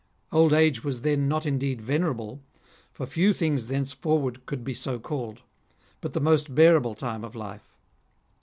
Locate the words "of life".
7.23-7.75